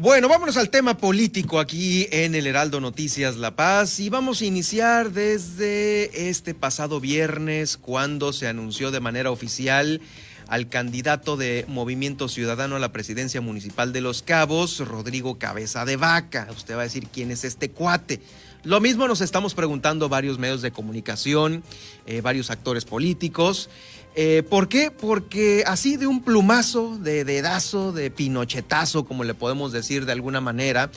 Bueno, 0.00 0.28
vámonos 0.30 0.56
al 0.56 0.70
tema 0.70 0.96
político 0.96 1.60
aquí 1.60 2.08
en 2.10 2.34
el 2.34 2.46
Heraldo 2.46 2.80
Noticias 2.80 3.36
La 3.36 3.54
Paz 3.54 4.00
y 4.00 4.08
vamos 4.08 4.40
a 4.40 4.46
iniciar 4.46 5.10
desde 5.10 6.30
este 6.30 6.54
pasado 6.54 7.00
viernes 7.00 7.76
cuando 7.76 8.32
se 8.32 8.48
anunció 8.48 8.92
de 8.92 9.00
manera 9.00 9.30
oficial 9.30 10.00
al 10.48 10.70
candidato 10.70 11.36
de 11.36 11.66
Movimiento 11.68 12.28
Ciudadano 12.28 12.76
a 12.76 12.78
la 12.78 12.92
presidencia 12.92 13.42
municipal 13.42 13.92
de 13.92 14.00
Los 14.00 14.22
Cabos, 14.22 14.78
Rodrigo 14.78 15.38
Cabeza 15.38 15.84
de 15.84 15.96
Vaca. 15.96 16.48
Usted 16.56 16.76
va 16.76 16.80
a 16.80 16.84
decir 16.84 17.06
quién 17.12 17.30
es 17.30 17.44
este 17.44 17.70
cuate. 17.70 18.22
Lo 18.62 18.78
mismo 18.78 19.08
nos 19.08 19.22
estamos 19.22 19.54
preguntando 19.54 20.10
varios 20.10 20.38
medios 20.38 20.60
de 20.60 20.70
comunicación, 20.70 21.62
eh, 22.06 22.20
varios 22.20 22.50
actores 22.50 22.84
políticos. 22.84 23.70
Eh, 24.14 24.42
¿Por 24.48 24.68
qué? 24.68 24.90
Porque 24.90 25.64
así 25.66 25.96
de 25.96 26.06
un 26.06 26.22
plumazo, 26.22 26.98
de 27.00 27.24
dedazo, 27.24 27.92
de 27.92 28.10
pinochetazo, 28.10 29.06
como 29.06 29.24
le 29.24 29.32
podemos 29.32 29.72
decir 29.72 30.04
de 30.04 30.12
alguna 30.12 30.42
manera, 30.42 30.90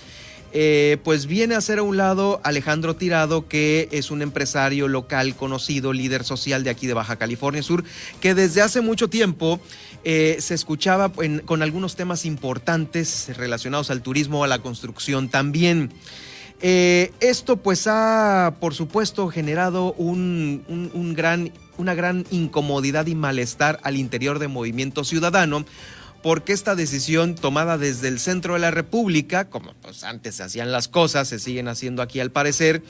eh, 0.51 0.97
pues 1.05 1.25
viene 1.25 1.55
a 1.55 1.61
ser 1.61 1.79
a 1.79 1.83
un 1.83 1.95
lado 1.95 2.41
Alejandro 2.43 2.97
Tirado, 2.97 3.47
que 3.47 3.87
es 3.93 4.11
un 4.11 4.21
empresario 4.21 4.89
local 4.89 5.33
conocido, 5.33 5.93
líder 5.93 6.25
social 6.25 6.65
de 6.65 6.69
aquí 6.69 6.85
de 6.85 6.95
Baja 6.95 7.15
California 7.15 7.63
Sur, 7.63 7.85
que 8.19 8.35
desde 8.35 8.61
hace 8.61 8.81
mucho 8.81 9.07
tiempo 9.09 9.61
se 10.03 10.53
escuchaba 10.53 11.13
con 11.45 11.61
algunos 11.61 11.95
temas 11.95 12.25
importantes 12.25 13.31
relacionados 13.37 13.89
al 13.89 14.01
turismo, 14.01 14.43
a 14.43 14.47
la 14.47 14.59
construcción 14.59 15.29
también. 15.29 15.93
Esto 16.63 17.57
pues 17.57 17.87
ha, 17.87 18.55
por 18.61 18.73
supuesto, 18.73 19.27
generado 19.27 19.93
un, 19.93 20.63
un 20.93 21.13
gran 21.13 21.51
una 21.77 21.93
gran 21.93 22.25
incomodidad 22.31 23.07
y 23.07 23.15
malestar 23.15 23.79
al 23.83 23.97
interior 23.97 24.39
de 24.39 24.47
Movimiento 24.47 25.03
Ciudadano 25.03 25.65
porque 26.23 26.53
esta 26.53 26.73
decisión 26.73 27.35
tomada 27.35 27.77
desde 27.77 28.07
el 28.07 28.17
centro 28.17 28.53
de 28.53 28.61
la 28.61 28.71
República, 28.71 29.49
como 29.49 29.73
pues 29.81 30.05
antes 30.05 30.35
se 30.35 30.43
hacían 30.43 30.71
las 30.71 30.87
cosas, 30.87 31.27
se 31.27 31.37
siguen 31.37 31.67
haciendo 31.67 32.01
aquí 32.01 32.21
al 32.21 32.31
parecer, 32.31 32.81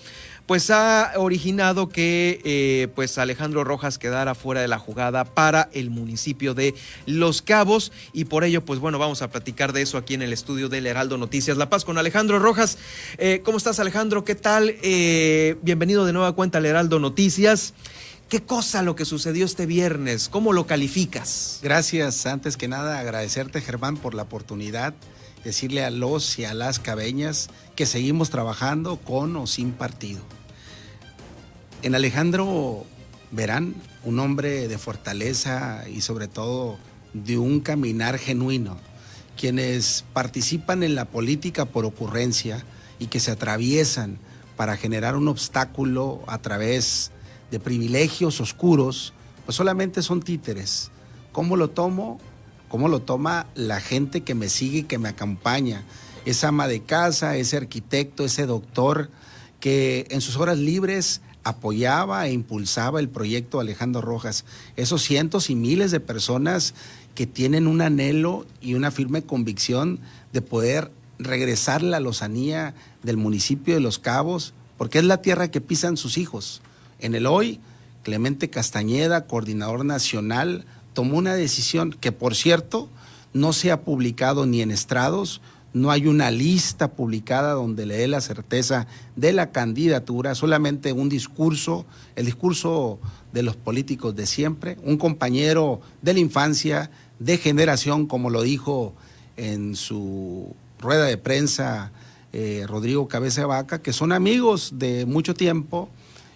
pues 0.46 0.70
ha 0.70 1.14
originado 1.18 1.90
que 1.90 2.42
eh, 2.46 2.90
pues 2.94 3.18
Alejandro 3.18 3.64
Rojas 3.64 3.98
quedara 3.98 4.36
fuera 4.36 4.62
de 4.62 4.68
la 4.68 4.78
jugada 4.78 5.26
para 5.26 5.68
el 5.74 5.90
municipio 5.90 6.54
de 6.54 6.76
Los 7.08 7.42
Cabos 7.42 7.92
y 8.14 8.26
por 8.26 8.44
ello 8.44 8.64
pues 8.64 8.80
bueno 8.80 9.00
vamos 9.00 9.24
a 9.24 9.32
platicar 9.32 9.74
de 9.74 9.82
eso 9.82 9.98
aquí 9.98 10.14
en 10.14 10.22
el 10.22 10.32
estudio 10.32 10.70
del 10.70 10.86
Heraldo 10.86 11.18
Noticias 11.18 11.58
La 11.58 11.70
Paz 11.70 11.86
con 11.86 11.98
Alejandro 11.98 12.38
Rojas. 12.38 12.78
Eh, 13.18 13.42
¿Cómo 13.44 13.58
estás 13.58 13.80
Alejandro? 13.80 14.24
¿Qué 14.24 14.36
tal? 14.36 14.76
Eh, 14.84 15.56
bienvenido 15.64 16.06
de 16.06 16.14
nueva 16.14 16.34
cuenta 16.34 16.60
al 16.60 16.68
Heraldo 16.68 17.00
Noticias. 17.00 17.74
¿Qué 18.34 18.42
cosa 18.42 18.82
lo 18.82 18.96
que 18.96 19.06
sucedió 19.06 19.46
este 19.46 19.68
viernes? 19.68 20.28
¿Cómo 20.28 20.54
lo 20.54 20.66
calificas? 20.66 21.60
Gracias. 21.62 22.26
Antes 22.26 22.58
que 22.58 22.68
nada, 22.68 22.98
agradecerte, 22.98 23.62
Germán, 23.62 23.96
por 23.96 24.16
la 24.16 24.24
oportunidad. 24.24 24.96
Decirle 25.44 25.86
a 25.86 25.92
los 25.92 26.40
y 26.40 26.46
a 26.46 26.56
las 26.56 26.80
cabeñas 26.80 27.52
que 27.76 27.86
seguimos 27.86 28.32
trabajando 28.32 28.98
con 28.98 29.36
o 29.36 29.46
sin 29.46 29.72
partido. 29.72 30.22
En 31.84 31.94
Alejandro 31.94 32.88
verán 33.30 33.76
un 34.04 34.18
hombre 34.18 34.68
de 34.68 34.80
fortaleza 34.80 35.88
y 35.88 36.02
sobre 36.02 36.28
todo 36.28 36.80
de 37.14 37.38
un 37.38 37.60
caminar 37.60 38.18
genuino. 38.18 38.80
Quienes 39.40 40.06
participan 40.12 40.82
en 40.82 40.96
la 40.96 41.06
política 41.06 41.66
por 41.66 41.86
ocurrencia 41.86 42.66
y 42.98 43.06
que 43.06 43.20
se 43.20 43.30
atraviesan 43.30 44.18
para 44.58 44.76
generar 44.76 45.18
un 45.18 45.28
obstáculo 45.28 46.24
a 46.26 46.40
través 46.40 47.12
de 47.12 47.23
privilegios 47.60 48.42
oscuros, 48.42 49.14
pues 49.46 49.56
solamente 49.56 50.02
son 50.02 50.22
títeres. 50.22 50.92
¿Cómo 51.32 51.58
lo 51.58 51.70
tomo? 51.70 52.20
¿Cómo 52.70 52.88
lo 52.88 53.02
toma 53.02 53.48
la 53.56 53.80
gente 53.80 54.22
que 54.22 54.36
me 54.36 54.50
sigue 54.50 54.80
y 54.80 54.84
que 54.84 54.98
me 54.98 55.10
acompaña? 55.10 55.84
Esa 56.26 56.50
ama 56.50 56.68
de 56.68 56.82
casa, 56.82 57.38
ese 57.38 57.58
arquitecto, 57.58 58.26
ese 58.26 58.46
doctor 58.46 59.10
que 59.60 60.08
en 60.10 60.22
sus 60.22 60.38
horas 60.38 60.58
libres 60.58 61.22
apoyaba 61.44 62.28
e 62.28 62.34
impulsaba 62.34 63.00
el 63.00 63.10
proyecto 63.10 63.60
Alejandro 63.60 64.02
Rojas. 64.02 64.46
Esos 64.76 65.02
cientos 65.02 65.50
y 65.50 65.56
miles 65.56 65.92
de 65.92 66.00
personas 66.00 66.74
que 67.16 67.28
tienen 67.28 67.68
un 67.68 67.82
anhelo 67.82 68.46
y 68.62 68.74
una 68.74 68.92
firme 68.92 69.24
convicción 69.24 70.00
de 70.32 70.42
poder 70.42 70.92
regresar 71.20 71.82
la 71.82 72.00
lozanía 72.00 72.74
del 73.04 73.18
municipio 73.18 73.74
de 73.76 73.82
Los 73.82 74.00
Cabos, 74.00 74.54
porque 74.78 75.00
es 75.00 75.06
la 75.06 75.22
tierra 75.22 75.52
que 75.52 75.62
pisan 75.62 75.98
sus 75.98 76.18
hijos. 76.18 76.62
En 77.04 77.16
el 77.16 77.26
hoy, 77.26 77.60
Clemente 78.02 78.50
Castañeda, 78.50 79.28
coordinador 79.28 79.84
nacional, 79.84 80.64
tomó 80.94 81.18
una 81.18 81.36
decisión 81.36 81.92
que, 81.92 82.14
por 82.14 82.34
cierto, 82.34 82.88
no 83.34 83.52
se 83.52 83.72
ha 83.72 83.82
publicado 83.82 84.46
ni 84.46 84.62
en 84.62 84.72
estrados, 84.72 85.42
no 85.74 85.92
hay 85.92 86.08
una 86.08 86.32
lista 86.32 86.94
publicada 86.94 87.52
donde 87.52 87.86
le 87.86 87.98
dé 87.98 88.08
la 88.08 88.22
certeza 88.22 88.88
de 89.18 89.34
la 89.34 89.52
candidatura, 89.52 90.34
solamente 90.34 90.94
un 90.94 91.10
discurso, 91.10 91.86
el 92.16 92.26
discurso 92.26 93.00
de 93.34 93.44
los 93.44 93.58
políticos 93.58 94.16
de 94.16 94.26
siempre, 94.26 94.78
un 94.84 94.96
compañero 94.96 95.82
de 96.02 96.14
la 96.14 96.20
infancia, 96.22 96.90
de 97.20 97.38
generación, 97.38 98.08
como 98.08 98.30
lo 98.30 98.44
dijo 98.44 98.94
en 99.36 99.76
su 99.76 100.56
rueda 100.80 101.04
de 101.04 101.18
prensa 101.18 101.92
eh, 102.32 102.64
Rodrigo 102.66 103.10
Cabeza 103.10 103.46
Vaca, 103.46 103.82
que 103.82 103.92
son 103.92 104.14
amigos 104.14 104.76
de 104.76 105.06
mucho 105.06 105.34
tiempo 105.34 105.90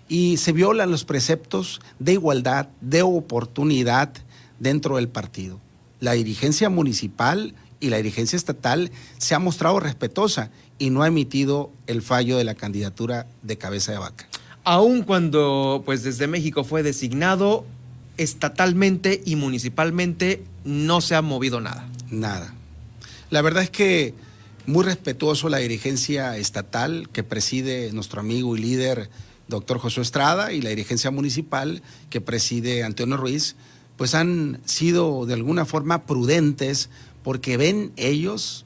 y 0.07 0.37
se 0.37 0.51
violan 0.51 0.91
los 0.91 1.03
preceptos 1.03 1.81
de 1.99 2.13
igualdad, 2.13 2.69
de 2.81 3.01
oportunidad 3.01 4.13
dentro 4.59 4.95
del 4.95 5.09
partido. 5.09 5.59
La 5.99 6.13
dirigencia 6.13 6.69
municipal 6.69 7.55
y 7.79 7.89
la 7.89 7.97
dirigencia 7.97 8.37
estatal 8.37 8.91
se 9.17 9.35
ha 9.35 9.39
mostrado 9.39 9.79
respetuosa 9.79 10.51
y 10.79 10.89
no 10.89 11.03
ha 11.03 11.07
emitido 11.07 11.71
el 11.87 12.01
fallo 12.01 12.37
de 12.37 12.43
la 12.43 12.55
candidatura 12.55 13.27
de 13.41 13.57
cabeza 13.57 13.91
de 13.91 13.97
vaca. 13.99 14.27
Aun 14.63 15.03
cuando 15.03 15.83
pues 15.85 16.03
desde 16.03 16.27
México 16.27 16.63
fue 16.63 16.83
designado 16.83 17.65
estatalmente 18.17 19.21
y 19.25 19.35
municipalmente 19.35 20.43
no 20.65 21.01
se 21.01 21.15
ha 21.15 21.21
movido 21.21 21.61
nada. 21.61 21.87
Nada. 22.09 22.53
La 23.29 23.41
verdad 23.41 23.63
es 23.63 23.69
que 23.69 24.13
muy 24.65 24.83
respetuoso 24.83 25.49
la 25.49 25.59
dirigencia 25.59 26.35
estatal 26.37 27.09
que 27.11 27.23
preside 27.23 27.91
nuestro 27.93 28.19
amigo 28.19 28.57
y 28.57 28.61
líder 28.61 29.09
doctor 29.47 29.79
José 29.79 30.01
Estrada 30.01 30.51
y 30.51 30.61
la 30.61 30.69
dirigencia 30.69 31.11
municipal 31.11 31.81
que 32.09 32.21
preside 32.21 32.83
Antonio 32.83 33.17
Ruiz, 33.17 33.55
pues 33.97 34.13
han 34.15 34.61
sido 34.65 35.25
de 35.25 35.33
alguna 35.33 35.65
forma 35.65 36.05
prudentes 36.05 36.89
porque 37.23 37.57
ven 37.57 37.91
ellos 37.95 38.65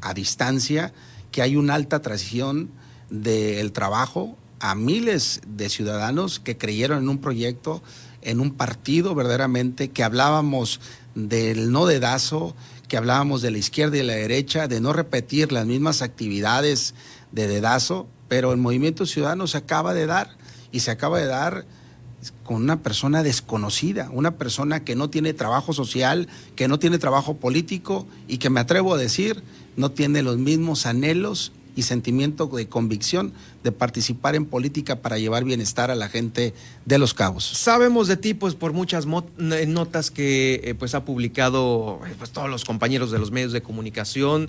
a 0.00 0.14
distancia 0.14 0.92
que 1.30 1.42
hay 1.42 1.56
una 1.56 1.74
alta 1.74 2.02
tradición 2.02 2.70
del 3.10 3.72
trabajo 3.72 4.36
a 4.60 4.74
miles 4.74 5.40
de 5.46 5.68
ciudadanos 5.68 6.38
que 6.38 6.56
creyeron 6.56 6.98
en 6.98 7.08
un 7.08 7.18
proyecto, 7.18 7.82
en 8.22 8.40
un 8.40 8.52
partido 8.52 9.14
verdaderamente, 9.14 9.90
que 9.90 10.04
hablábamos 10.04 10.80
del 11.14 11.72
no 11.72 11.86
dedazo, 11.86 12.54
que 12.88 12.96
hablábamos 12.96 13.42
de 13.42 13.50
la 13.50 13.58
izquierda 13.58 13.96
y 13.96 14.02
la 14.02 14.14
derecha, 14.14 14.68
de 14.68 14.80
no 14.80 14.92
repetir 14.92 15.50
las 15.50 15.66
mismas 15.66 16.00
actividades 16.00 16.94
de 17.32 17.48
dedazo, 17.48 18.06
pero 18.32 18.50
el 18.52 18.56
movimiento 18.56 19.04
ciudadano 19.04 19.46
se 19.46 19.58
acaba 19.58 19.92
de 19.92 20.06
dar 20.06 20.30
y 20.70 20.80
se 20.80 20.90
acaba 20.90 21.18
de 21.18 21.26
dar 21.26 21.66
con 22.44 22.56
una 22.56 22.80
persona 22.80 23.22
desconocida, 23.22 24.08
una 24.10 24.38
persona 24.38 24.82
que 24.84 24.96
no 24.96 25.10
tiene 25.10 25.34
trabajo 25.34 25.74
social, 25.74 26.28
que 26.56 26.66
no 26.66 26.78
tiene 26.78 26.98
trabajo 26.98 27.36
político 27.36 28.06
y 28.28 28.38
que 28.38 28.48
me 28.48 28.60
atrevo 28.60 28.94
a 28.94 28.96
decir 28.96 29.42
no 29.76 29.90
tiene 29.90 30.22
los 30.22 30.38
mismos 30.38 30.86
anhelos 30.86 31.52
y 31.76 31.82
sentimiento 31.82 32.46
de 32.46 32.68
convicción 32.68 33.34
de 33.64 33.72
participar 33.72 34.34
en 34.34 34.46
política 34.46 35.02
para 35.02 35.18
llevar 35.18 35.44
bienestar 35.44 35.90
a 35.90 35.94
la 35.94 36.08
gente 36.08 36.54
de 36.86 36.98
Los 36.98 37.12
Cabos. 37.12 37.44
Sabemos 37.44 38.08
de 38.08 38.16
ti 38.16 38.32
pues 38.32 38.54
por 38.54 38.72
muchas 38.72 39.06
notas 39.06 40.10
que 40.10 40.60
eh, 40.64 40.74
pues 40.74 40.94
ha 40.94 41.04
publicado 41.04 42.00
eh, 42.06 42.14
pues, 42.16 42.30
todos 42.30 42.48
los 42.48 42.64
compañeros 42.64 43.10
de 43.10 43.18
los 43.18 43.30
medios 43.30 43.52
de 43.52 43.60
comunicación, 43.60 44.48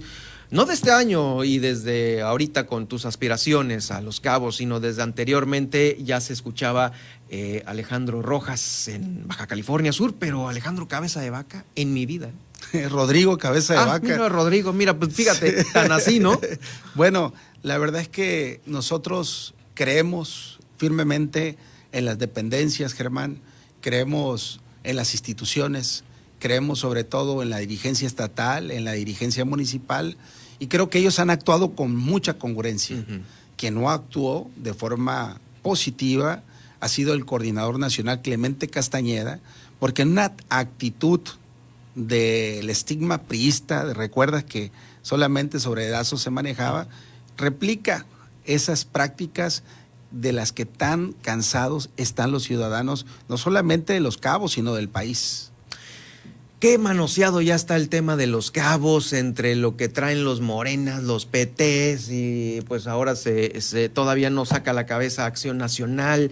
no 0.54 0.66
de 0.66 0.76
este 0.76 0.92
año 0.92 1.44
y 1.44 1.58
desde 1.58 2.22
ahorita 2.22 2.68
con 2.68 2.86
tus 2.86 3.06
aspiraciones 3.06 3.90
a 3.90 4.02
Los 4.02 4.20
Cabos, 4.20 4.58
sino 4.58 4.80
desde 4.80 5.02
anteriormente 5.02 5.98
ya 6.04 6.22
se 6.22 6.32
escuchaba 6.32 6.92
eh, 7.32 7.64
Alejandro 7.66 8.22
Rojas 8.22 8.88
en 8.88 9.28
Baja 9.28 9.48
California 9.48 9.92
Sur, 9.92 10.14
pero 10.14 10.48
Alejandro 10.48 10.88
Cabeza 10.88 11.22
de 11.22 11.32
Vaca 11.32 11.66
en 11.76 11.92
mi 11.92 12.06
vida. 12.06 12.30
Rodrigo 12.92 13.40
Cabeza 13.40 13.74
de 13.74 13.80
ah, 13.80 13.86
Vaca. 13.86 14.06
Mira, 14.06 14.30
Rodrigo, 14.30 14.74
mira, 14.74 14.96
pues 14.96 15.16
fíjate, 15.16 15.64
tan 15.74 15.92
así, 15.92 16.20
¿no? 16.20 16.40
bueno, 16.94 17.34
la 17.64 17.80
verdad 17.80 18.02
es 18.02 18.08
que 18.08 18.62
nosotros 18.68 19.56
creemos 19.74 20.60
firmemente 20.78 21.58
en 21.92 22.06
las 22.06 22.20
dependencias, 22.20 22.94
Germán, 22.94 23.40
creemos 23.82 24.62
en 24.84 24.98
las 24.98 25.14
instituciones, 25.14 26.04
creemos 26.38 26.78
sobre 26.78 27.04
todo 27.04 27.42
en 27.42 27.50
la 27.50 27.58
dirigencia 27.58 28.06
estatal, 28.06 28.70
en 28.70 28.86
la 28.86 28.92
dirigencia 28.92 29.46
municipal 29.46 30.16
y 30.60 30.68
creo 30.68 30.90
que 30.90 31.00
ellos 31.00 31.20
han 31.20 31.30
actuado 31.30 31.76
con 31.76 31.96
mucha 31.96 32.36
congruencia. 32.36 33.04
Quien 33.58 33.76
no 33.76 33.90
actuó 33.90 34.50
de 34.56 34.74
forma 34.74 35.40
positiva 35.62 36.44
ha 36.80 36.88
sido 36.88 37.14
el 37.14 37.26
coordinador 37.26 37.80
nacional 37.80 38.22
Clemente 38.22 38.68
Castañeda, 38.68 39.40
porque 39.80 40.02
en 40.02 40.12
una 40.12 40.34
actitud 40.50 41.22
del 41.96 42.70
estigma 42.70 43.20
priista, 43.20 43.94
recuerdas 43.94 44.44
que 44.44 44.72
solamente 45.02 45.60
sobre 45.60 45.86
edazos 45.86 46.22
se 46.22 46.30
manejaba, 46.30 46.88
replica 47.38 48.06
esas 48.46 48.84
prácticas 48.84 49.64
de 50.12 50.34
las 50.34 50.52
que 50.52 50.66
tan 50.66 51.14
cansados 51.22 51.90
están 51.98 52.32
los 52.32 52.44
ciudadanos, 52.44 53.06
no 53.30 53.38
solamente 53.38 53.94
de 53.94 54.00
los 54.00 54.18
cabos, 54.18 54.54
sino 54.54 54.74
del 54.74 54.90
país. 54.90 55.53
Qué 56.64 56.78
manoseado 56.78 57.42
ya 57.42 57.56
está 57.56 57.76
el 57.76 57.90
tema 57.90 58.16
de 58.16 58.26
los 58.26 58.50
cabos 58.50 59.12
entre 59.12 59.58
lo 59.58 59.76
que 59.76 59.90
traen 59.90 60.24
los 60.24 60.40
morenas, 60.40 61.04
los 61.04 61.26
PTs 61.26 62.10
y 62.10 62.62
pues 62.70 62.88
ahora 62.88 63.18
se, 63.18 63.90
todavía 63.90 64.30
no 64.30 64.46
saca 64.46 64.72
la 64.72 64.86
cabeza 64.86 65.26
Acción 65.26 65.58
Nacional, 65.58 66.32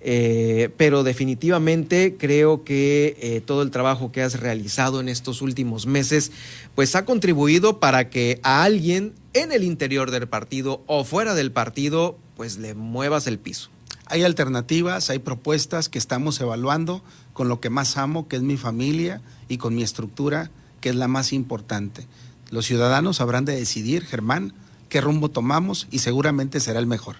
eh, 0.00 0.70
pero 0.76 1.04
definitivamente 1.04 2.16
creo 2.18 2.64
que 2.64 3.16
eh, 3.20 3.40
todo 3.40 3.62
el 3.62 3.70
trabajo 3.70 4.10
que 4.10 4.20
has 4.20 4.40
realizado 4.40 4.98
en 4.98 5.08
estos 5.08 5.42
últimos 5.42 5.86
meses 5.86 6.32
pues 6.74 6.96
ha 6.96 7.04
contribuido 7.04 7.78
para 7.78 8.10
que 8.10 8.40
a 8.42 8.64
alguien 8.64 9.12
en 9.32 9.52
el 9.52 9.62
interior 9.62 10.10
del 10.10 10.26
partido 10.26 10.82
o 10.88 11.04
fuera 11.04 11.36
del 11.36 11.52
partido 11.52 12.18
pues 12.36 12.58
le 12.58 12.74
muevas 12.74 13.28
el 13.28 13.38
piso. 13.38 13.70
Hay 14.08 14.24
alternativas, 14.24 15.10
hay 15.10 15.18
propuestas 15.18 15.88
que 15.88 15.98
estamos 15.98 16.40
evaluando 16.40 17.02
con 17.32 17.48
lo 17.48 17.60
que 17.60 17.70
más 17.70 17.96
amo, 17.96 18.26
que 18.26 18.36
es 18.36 18.42
mi 18.42 18.56
familia, 18.56 19.20
y 19.48 19.58
con 19.58 19.74
mi 19.74 19.82
estructura, 19.82 20.50
que 20.80 20.90
es 20.90 20.96
la 20.96 21.08
más 21.08 21.32
importante. 21.32 22.06
Los 22.50 22.66
ciudadanos 22.66 23.20
habrán 23.20 23.44
de 23.44 23.56
decidir, 23.56 24.04
Germán, 24.04 24.52
qué 24.88 25.00
rumbo 25.00 25.30
tomamos 25.30 25.86
y 25.90 25.98
seguramente 25.98 26.60
será 26.60 26.78
el 26.78 26.86
mejor. 26.86 27.16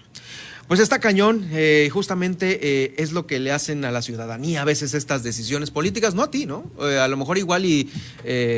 Pues 0.69 0.81
está 0.81 0.99
cañón, 0.99 1.49
eh, 1.51 1.89
justamente 1.91 2.61
eh, 2.63 2.95
es 2.99 3.13
lo 3.13 3.27
que 3.27 3.39
le 3.39 3.53
hacen 3.53 3.87
a 3.87 3.91
la 3.91 4.03
ciudadanía 4.03 4.61
a 4.61 4.65
veces 4.67 4.93
estas 4.93 5.23
decisiones 5.23 5.71
políticas, 5.71 6.15
no 6.15 6.23
a 6.23 6.31
ti, 6.31 6.45
¿no? 6.45 6.71
Eh, 6.83 6.99
a 6.99 7.09
lo 7.09 7.17
mejor 7.17 7.39
igual 7.39 7.65
y 7.65 7.91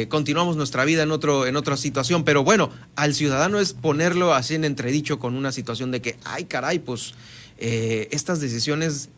continuamos 0.08 0.56
nuestra 0.56 0.84
vida 0.84 1.04
en, 1.04 1.12
otro, 1.12 1.46
en 1.46 1.54
otra 1.54 1.76
situación, 1.76 2.24
pero 2.24 2.42
bueno, 2.42 2.70
al 2.96 3.14
ciudadano 3.14 3.60
es 3.60 3.74
ponerlo 3.74 4.34
así 4.34 4.56
en 4.56 4.64
entredicho 4.64 5.20
con 5.20 5.36
una 5.36 5.52
situación 5.52 5.92
de 5.92 6.02
que, 6.02 6.18
ay 6.24 6.46
caray, 6.46 6.80
pues 6.80 7.14
estas 7.60 8.40
decisiones 8.40 9.10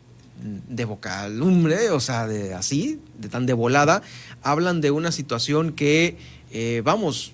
de 0.43 0.85
vocalumbre, 0.85 1.91
o 1.91 1.99
sea, 1.99 2.27
de 2.27 2.53
así, 2.53 2.99
de 3.17 3.29
tan 3.29 3.45
de 3.45 3.53
volada, 3.53 4.01
hablan 4.41 4.81
de 4.81 4.91
una 4.91 5.11
situación 5.11 5.71
que, 5.71 6.17
eh, 6.51 6.81
vamos, 6.83 7.33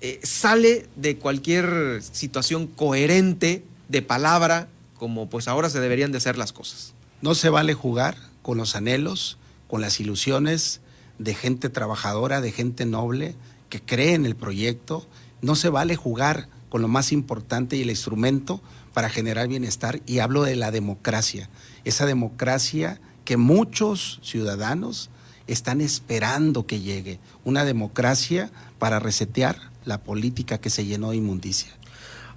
eh, 0.00 0.20
sale 0.22 0.86
de 0.96 1.16
cualquier 1.16 2.02
situación 2.02 2.66
coherente 2.66 3.64
de 3.88 4.02
palabra, 4.02 4.68
como 4.98 5.30
pues 5.30 5.48
ahora 5.48 5.70
se 5.70 5.80
deberían 5.80 6.12
de 6.12 6.18
hacer 6.18 6.36
las 6.36 6.52
cosas. 6.52 6.94
No 7.22 7.34
se 7.34 7.48
vale 7.50 7.74
jugar 7.74 8.16
con 8.42 8.58
los 8.58 8.76
anhelos, 8.76 9.38
con 9.68 9.80
las 9.80 10.00
ilusiones 10.00 10.80
de 11.18 11.34
gente 11.34 11.68
trabajadora, 11.68 12.40
de 12.40 12.52
gente 12.52 12.86
noble, 12.86 13.34
que 13.68 13.80
cree 13.80 14.14
en 14.14 14.26
el 14.26 14.36
proyecto. 14.36 15.06
No 15.42 15.54
se 15.54 15.68
vale 15.68 15.96
jugar 15.96 16.48
con 16.68 16.82
lo 16.82 16.88
más 16.88 17.12
importante 17.12 17.76
y 17.76 17.82
el 17.82 17.90
instrumento 17.90 18.60
para 18.92 19.08
generar 19.08 19.48
bienestar 19.48 20.00
y 20.06 20.18
hablo 20.18 20.42
de 20.42 20.56
la 20.56 20.70
democracia, 20.70 21.48
esa 21.84 22.06
democracia 22.06 23.00
que 23.24 23.36
muchos 23.36 24.20
ciudadanos 24.22 25.10
están 25.46 25.80
esperando 25.80 26.66
que 26.66 26.80
llegue, 26.80 27.18
una 27.44 27.64
democracia 27.64 28.50
para 28.78 28.98
resetear 28.98 29.56
la 29.84 29.98
política 30.02 30.58
que 30.58 30.70
se 30.70 30.84
llenó 30.84 31.10
de 31.10 31.16
inmundicia. 31.16 31.70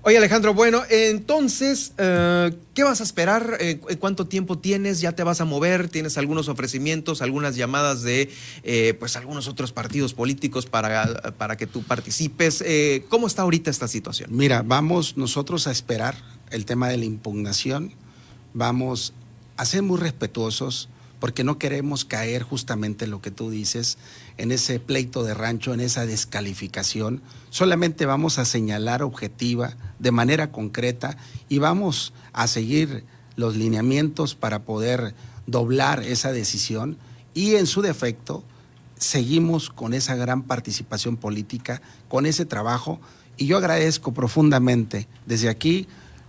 Oye 0.05 0.17
Alejandro, 0.17 0.53
bueno, 0.53 0.83
entonces, 0.89 1.93
eh, 1.97 2.53
¿qué 2.73 2.83
vas 2.83 2.99
a 2.99 3.03
esperar? 3.05 3.55
¿En 3.61 3.79
cuánto 3.99 4.27
tiempo 4.27 4.57
tienes? 4.57 4.99
¿Ya 4.99 5.13
te 5.13 5.23
vas 5.23 5.39
a 5.39 5.45
mover? 5.45 5.87
¿Tienes 5.87 6.17
algunos 6.17 6.49
ofrecimientos, 6.49 7.21
algunas 7.21 7.55
llamadas 7.55 8.01
de 8.01 8.29
eh, 8.63 8.95
pues 8.99 9.15
algunos 9.15 9.47
otros 9.47 9.71
partidos 9.71 10.13
políticos 10.13 10.65
para, 10.65 11.31
para 11.37 11.55
que 11.55 11.67
tú 11.67 11.83
participes? 11.83 12.61
Eh, 12.65 13.05
¿Cómo 13.07 13.27
está 13.27 13.43
ahorita 13.43 13.71
esta 13.71 13.87
situación? 13.87 14.29
Mira, 14.33 14.61
vamos 14.61 15.15
nosotros 15.15 15.67
a 15.67 15.71
esperar 15.71 16.15
el 16.53 16.65
tema 16.65 16.87
de 16.87 16.97
la 16.97 17.05
impugnación, 17.05 17.91
vamos 18.53 19.13
a 19.57 19.65
ser 19.65 19.81
muy 19.81 19.99
respetuosos 19.99 20.87
porque 21.19 21.43
no 21.43 21.57
queremos 21.57 22.05
caer 22.05 22.43
justamente 22.43 23.05
en 23.05 23.11
lo 23.11 23.21
que 23.21 23.31
tú 23.31 23.49
dices, 23.49 23.97
en 24.37 24.51
ese 24.51 24.79
pleito 24.79 25.23
de 25.23 25.33
rancho, 25.33 25.73
en 25.73 25.79
esa 25.79 26.05
descalificación. 26.05 27.21
Solamente 27.49 28.05
vamos 28.05 28.39
a 28.39 28.45
señalar 28.45 29.03
objetiva, 29.03 29.77
de 29.99 30.11
manera 30.11 30.51
concreta, 30.51 31.15
y 31.47 31.59
vamos 31.59 32.13
a 32.33 32.47
seguir 32.47 33.05
los 33.37 33.55
lineamientos 33.55 34.35
para 34.35 34.63
poder 34.63 35.15
doblar 35.47 36.03
esa 36.03 36.31
decisión 36.31 36.97
y 37.33 37.55
en 37.55 37.67
su 37.67 37.81
defecto 37.81 38.43
seguimos 38.97 39.69
con 39.69 39.93
esa 39.93 40.15
gran 40.15 40.43
participación 40.43 41.17
política, 41.17 41.81
con 42.09 42.25
ese 42.25 42.45
trabajo, 42.45 42.99
y 43.37 43.47
yo 43.47 43.57
agradezco 43.57 44.13
profundamente 44.13 45.07
desde 45.25 45.49
aquí 45.49 45.87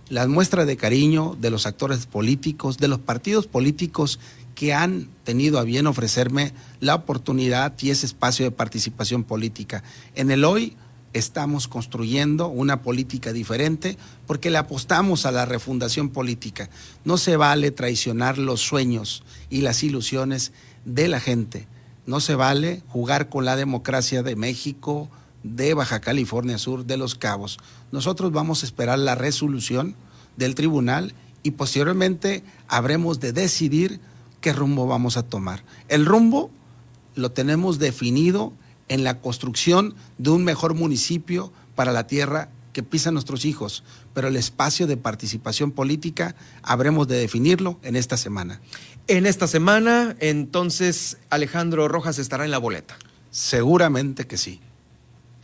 las 0.09 0.27
muestras 0.27 0.67
de 0.67 0.77
cariño 0.77 1.35
de 1.39 1.49
los 1.49 1.65
actores 1.65 2.05
políticos, 2.05 2.77
de 2.77 2.87
los 2.87 2.99
partidos 2.99 3.47
políticos 3.47 4.19
que 4.53 4.73
han 4.73 5.09
tenido 5.23 5.59
a 5.59 5.63
bien 5.63 5.87
ofrecerme 5.87 6.53
la 6.79 6.95
oportunidad 6.95 7.73
y 7.79 7.89
ese 7.89 8.05
espacio 8.05 8.45
de 8.45 8.51
participación 8.51 9.23
política. 9.23 9.83
En 10.15 10.31
el 10.31 10.45
hoy 10.45 10.77
estamos 11.13 11.67
construyendo 11.67 12.47
una 12.47 12.81
política 12.81 13.31
diferente 13.33 13.97
porque 14.27 14.49
le 14.49 14.57
apostamos 14.57 15.25
a 15.25 15.31
la 15.31 15.45
refundación 15.45 16.09
política. 16.09 16.69
No 17.03 17.17
se 17.17 17.37
vale 17.37 17.71
traicionar 17.71 18.37
los 18.37 18.61
sueños 18.61 19.23
y 19.49 19.61
las 19.61 19.83
ilusiones 19.83 20.51
de 20.83 21.07
la 21.07 21.19
gente. 21.19 21.67
No 22.05 22.19
se 22.19 22.35
vale 22.35 22.81
jugar 22.87 23.29
con 23.29 23.45
la 23.45 23.55
democracia 23.55 24.23
de 24.23 24.35
México, 24.35 25.09
de 25.45 25.75
Baja 25.75 25.99
California 25.99 26.57
Sur, 26.57 26.85
de 26.85 26.97
Los 26.97 27.15
Cabos. 27.15 27.59
Nosotros 27.91 28.31
vamos 28.31 28.63
a 28.63 28.65
esperar 28.65 28.97
la 28.97 29.15
resolución 29.15 29.95
del 30.37 30.55
tribunal 30.55 31.13
y 31.43 31.51
posteriormente 31.51 32.43
habremos 32.67 33.19
de 33.19 33.31
decidir 33.31 33.99
qué 34.41 34.53
rumbo 34.53 34.87
vamos 34.87 35.17
a 35.17 35.23
tomar. 35.23 35.63
El 35.87 36.05
rumbo 36.05 36.49
lo 37.13 37.31
tenemos 37.31 37.77
definido 37.77 38.53
en 38.87 39.03
la 39.03 39.21
construcción 39.21 39.93
de 40.17 40.31
un 40.31 40.43
mejor 40.43 40.73
municipio 40.73 41.53
para 41.75 41.93
la 41.93 42.07
tierra 42.07 42.49
que 42.73 42.83
pisan 42.83 43.13
nuestros 43.13 43.45
hijos, 43.45 43.83
pero 44.13 44.27
el 44.27 44.35
espacio 44.35 44.87
de 44.87 44.97
participación 44.97 45.71
política 45.71 46.35
habremos 46.61 47.07
de 47.07 47.17
definirlo 47.17 47.79
en 47.83 47.95
esta 47.95 48.17
semana. 48.17 48.59
En 49.07 49.25
esta 49.25 49.47
semana, 49.47 50.15
entonces, 50.19 51.17
Alejandro 51.29 51.87
Rojas 51.87 52.17
estará 52.17 52.43
en 52.43 52.51
la 52.51 52.57
boleta. 52.57 52.97
Seguramente 53.29 54.27
que 54.27 54.37
sí 54.37 54.59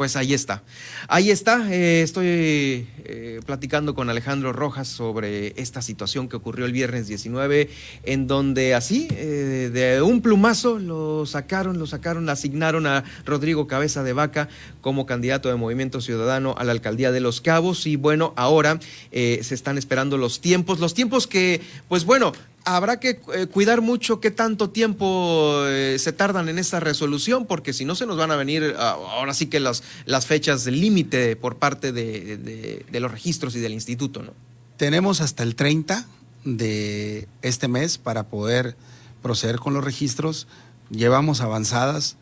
pues 0.02 0.16
ahí 0.16 0.34
está. 0.34 0.64
Ahí 1.08 1.30
está. 1.30 1.72
Eh, 1.72 2.02
estoy 2.02 2.26
eh, 2.26 3.40
platicando 3.46 3.94
con 3.94 4.10
Alejandro 4.10 4.52
Rojas 4.52 4.88
sobre 4.88 5.54
esta 5.62 5.84
situación 5.84 6.28
que 6.28 6.38
ocurrió 6.38 6.66
el 6.66 6.72
viernes 6.72 7.08
19, 7.08 7.70
en 8.06 8.26
donde 8.26 8.74
así, 8.74 9.08
eh, 9.12 9.70
de 9.72 10.02
un 10.02 10.24
plumazo, 10.24 10.80
lo 10.80 11.28
sacaron, 11.28 11.78
lo 11.78 11.86
sacaron, 11.86 12.30
asignaron 12.30 12.88
a 12.88 13.04
Rodrigo 13.28 13.68
Cabeza 13.68 14.02
de 14.02 14.14
Vaca 14.14 14.50
como 14.82 15.06
candidato 15.06 15.50
de 15.50 15.56
Movimiento 15.56 16.02
Ciudadano 16.02 16.56
a 16.58 16.64
la 16.64 16.72
alcaldía 16.72 17.12
de 17.12 17.20
Los 17.20 17.40
Cabos. 17.40 17.86
Y 17.86 17.96
bueno, 17.96 18.34
ahora 18.38 18.80
se 19.12 19.54
están 19.54 19.78
esperando 19.78 20.18
los 20.18 20.42
tiempos, 20.42 20.80
los 20.80 20.96
tiempos 20.96 21.28
que, 21.28 21.62
pues 21.88 22.06
bueno, 22.06 22.32
habrá 22.66 23.00
que 23.00 23.22
eh, 23.34 23.48
cuidar 23.48 23.82
mucho 23.82 24.20
qué 24.20 24.32
tanto 24.32 24.70
tiempo 24.70 25.64
eh, 25.66 25.98
se 26.00 26.14
tardan 26.14 26.50
en 26.50 26.60
esta 26.60 26.80
resolución, 26.80 27.46
porque 27.46 27.74
si 27.74 27.86
no 27.86 27.96
se 27.96 28.06
nos 28.06 28.18
van 28.18 28.32
a 28.32 28.36
venir 28.36 28.76
ah, 28.78 28.92
ahora 28.92 29.34
sí 29.34 29.48
que 29.48 29.60
las, 29.60 29.84
las 30.06 30.26
fechas 30.26 30.64
de 30.64 30.72
límite 30.72 31.36
por 31.36 31.58
parte 31.58 31.92
de, 31.92 32.86
los 32.92 33.12
registros 33.12 33.56
y 33.56 33.60
del 33.60 33.74
instituto, 33.74 34.22
¿no? 34.22 34.34
Tenemos 34.78 35.22
hasta 35.22 35.44
el 35.44 35.56
30 35.56 36.06
de 36.44 37.28
este 37.42 37.68
mes 37.68 37.98
para 37.98 38.28
poder 38.30 38.76
proceder 39.22 39.58
con 39.58 39.74
los 39.74 39.84
registros. 39.84 40.48
Llevamos 40.90 41.42
avanzadas 41.42 42.18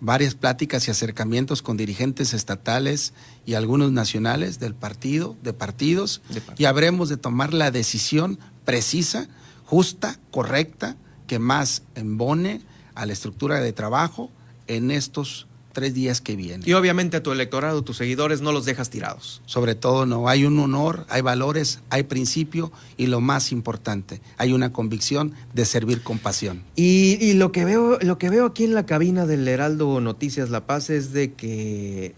varias 0.00 0.34
pláticas 0.34 0.86
y 0.86 0.90
acercamientos 0.90 1.62
con 1.62 1.76
dirigentes 1.76 2.32
estatales 2.32 3.12
y 3.44 3.54
algunos 3.54 3.90
nacionales 3.92 4.60
del 4.60 4.74
partido, 4.74 5.36
de 5.42 5.52
partidos, 5.52 6.20
y 6.58 6.66
habremos 6.66 7.08
de 7.08 7.16
tomar 7.16 7.54
la 7.54 7.70
decisión 7.70 8.38
precisa 8.64 9.28
justa, 9.66 10.18
correcta, 10.30 10.96
que 11.26 11.38
más 11.38 11.82
embone 11.94 12.62
a 12.94 13.04
la 13.04 13.12
estructura 13.12 13.60
de 13.60 13.72
trabajo 13.72 14.30
en 14.66 14.90
estos 14.90 15.46
tres 15.76 15.92
días 15.92 16.22
que 16.22 16.36
vienen. 16.36 16.62
Y 16.64 16.72
obviamente 16.72 17.18
a 17.18 17.22
tu 17.22 17.32
electorado, 17.32 17.82
tus 17.82 17.98
seguidores, 17.98 18.40
no 18.40 18.50
los 18.50 18.64
dejas 18.64 18.88
tirados. 18.88 19.42
Sobre 19.44 19.74
todo 19.74 20.06
no, 20.06 20.26
hay 20.26 20.46
un 20.46 20.58
honor, 20.58 21.04
hay 21.10 21.20
valores, 21.20 21.80
hay 21.90 22.04
principio 22.04 22.72
y 22.96 23.08
lo 23.08 23.20
más 23.20 23.52
importante, 23.52 24.22
hay 24.38 24.54
una 24.54 24.72
convicción 24.72 25.34
de 25.52 25.66
servir 25.66 26.02
con 26.02 26.18
pasión. 26.18 26.62
Y, 26.76 27.18
y 27.20 27.34
lo, 27.34 27.52
que 27.52 27.66
veo, 27.66 27.98
lo 28.00 28.16
que 28.16 28.30
veo 28.30 28.46
aquí 28.46 28.64
en 28.64 28.72
la 28.72 28.86
cabina 28.86 29.26
del 29.26 29.46
Heraldo 29.46 30.00
Noticias 30.00 30.48
La 30.48 30.64
Paz 30.64 30.88
es 30.88 31.12
de 31.12 31.34
que 31.34 32.14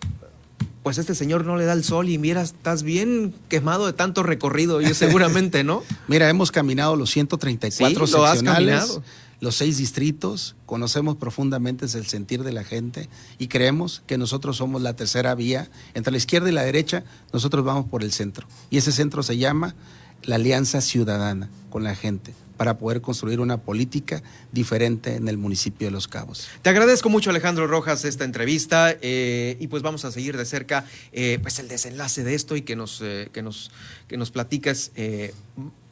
pues 0.89 0.97
este 0.97 1.15
señor 1.15 1.45
no 1.45 1.59
le 1.59 1.67
da 1.67 1.75
el 1.75 1.85
sol 1.85 2.09
y 2.09 2.17
mira, 2.17 2.41
estás 2.41 2.83
bien 2.83 3.35
quemado 3.51 3.85
de 3.85 3.93
tanto 3.93 4.23
recorrido, 4.23 4.81
yo 4.81 4.95
seguramente, 4.95 5.63
¿no? 5.63 5.83
mira, 6.09 6.31
hemos 6.31 6.51
caminado 6.51 6.97
los 6.97 7.11
134 7.11 8.07
¿Sí? 8.07 8.13
seccionales. 8.15 8.99
los 9.41 9.55
seis 9.55 9.77
distritos, 9.77 10.57
conocemos 10.65 11.17
profundamente 11.17 11.85
el 11.85 12.07
sentir 12.07 12.43
de 12.43 12.53
la 12.53 12.65
gente 12.65 13.11
y 13.39 13.49
creemos 13.49 14.03
que 14.07 14.17
nosotros 14.17 14.57
somos 14.57 14.81
la 14.81 14.97
tercera 14.97 15.35
vía. 15.35 15.69
Entre 15.93 16.11
la 16.11 16.17
izquierda 16.17 16.49
y 16.49 16.53
la 16.53 16.63
derecha, 16.63 17.05
nosotros 17.35 17.67
vamos 17.67 17.85
por 17.85 18.03
el 18.03 18.11
centro. 18.11 18.47
Y 18.71 18.79
ese 18.79 18.91
centro 18.91 19.23
se 19.23 19.37
llama 19.37 19.75
la 20.23 20.37
alianza 20.37 20.81
ciudadana 20.81 21.51
con 21.69 21.85
la 21.85 21.95
gente 21.95 22.33
para 22.59 22.77
poder 22.77 23.01
construir 23.01 23.41
una 23.41 23.63
política 23.63 24.23
diferente 24.53 25.15
en 25.15 25.29
el 25.29 25.39
municipio 25.39 25.87
de 25.87 25.93
Los 25.93 26.09
Cabos. 26.09 26.49
Te 26.61 26.69
agradezco 26.69 27.09
mucho 27.09 27.31
Alejandro 27.31 27.67
Rojas 27.67 28.05
esta 28.05 28.25
entrevista 28.25 28.95
eh, 29.01 29.57
y 29.61 29.69
pues 29.69 29.83
vamos 29.83 30.05
a 30.05 30.13
seguir 30.13 30.37
de 30.37 30.45
cerca 30.45 30.85
eh, 31.13 31.39
pues 31.41 31.59
el 31.61 31.69
desenlace 31.69 32.25
de 32.25 32.35
esto 32.35 32.57
y 32.57 32.63
que 32.63 32.77
nos, 32.77 33.01
eh, 33.01 33.31
que 33.33 33.43
nos, 33.43 33.71
que 34.09 34.19
nos 34.19 34.31
platicas 34.31 34.91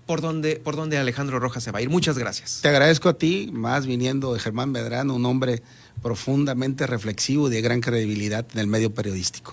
por 0.07 0.21
dónde, 0.21 0.57
por 0.57 0.77
dónde 0.77 0.99
Alejandro 0.99 1.39
Rojas 1.41 1.63
se 1.65 1.73
va 1.73 1.79
a 1.79 1.83
ir. 1.83 1.91
Muchas 1.91 2.19
gracias. 2.19 2.61
Te 2.63 2.69
agradezco 2.69 3.09
a 3.09 3.15
ti, 3.15 3.51
más 3.53 3.87
viniendo 3.87 4.35
de 4.35 4.41
Germán 4.41 4.71
Medrano, 4.71 5.15
un 5.15 5.27
hombre 5.27 5.63
profundamente 6.03 6.87
reflexivo 6.87 7.49
y 7.49 7.51
de 7.51 7.61
gran 7.61 7.81
credibilidad 7.81 8.47
en 8.53 8.61
el 8.61 8.67
medio 8.67 8.95
periodístico. 8.95 9.45